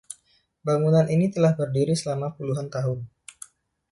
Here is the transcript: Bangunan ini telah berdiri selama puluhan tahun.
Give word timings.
Bangunan 0.65 1.05
ini 1.15 1.25
telah 1.35 1.53
berdiri 1.59 1.93
selama 2.01 2.27
puluhan 2.37 2.67
tahun. 2.75 2.99